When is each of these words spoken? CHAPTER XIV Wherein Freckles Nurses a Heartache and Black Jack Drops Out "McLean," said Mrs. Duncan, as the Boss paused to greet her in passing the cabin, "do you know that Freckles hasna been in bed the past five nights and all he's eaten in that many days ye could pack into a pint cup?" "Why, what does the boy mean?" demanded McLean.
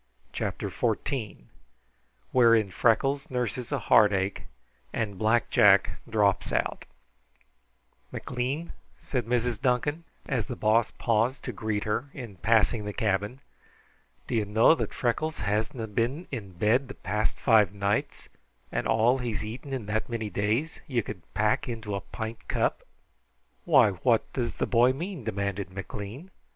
CHAPTER 0.33 0.71
XIV 0.71 1.43
Wherein 2.31 2.71
Freckles 2.71 3.29
Nurses 3.29 3.71
a 3.71 3.77
Heartache 3.77 4.45
and 4.91 5.15
Black 5.19 5.51
Jack 5.51 6.01
Drops 6.09 6.51
Out 6.51 6.85
"McLean," 8.11 8.71
said 8.99 9.25
Mrs. 9.27 9.61
Duncan, 9.61 10.03
as 10.27 10.47
the 10.47 10.55
Boss 10.55 10.89
paused 10.89 11.43
to 11.43 11.51
greet 11.51 11.83
her 11.83 12.09
in 12.15 12.37
passing 12.37 12.83
the 12.83 12.93
cabin, 12.93 13.41
"do 14.25 14.33
you 14.33 14.43
know 14.45 14.73
that 14.73 14.91
Freckles 14.91 15.37
hasna 15.37 15.85
been 15.85 16.27
in 16.31 16.53
bed 16.53 16.87
the 16.87 16.95
past 16.95 17.39
five 17.39 17.71
nights 17.71 18.27
and 18.71 18.87
all 18.87 19.19
he's 19.19 19.45
eaten 19.45 19.71
in 19.71 19.85
that 19.85 20.09
many 20.09 20.31
days 20.31 20.81
ye 20.87 21.03
could 21.03 21.31
pack 21.35 21.69
into 21.69 21.93
a 21.93 22.01
pint 22.01 22.47
cup?" 22.47 22.81
"Why, 23.65 23.91
what 23.91 24.33
does 24.33 24.55
the 24.55 24.65
boy 24.65 24.93
mean?" 24.93 25.23
demanded 25.25 25.69
McLean. 25.69 26.31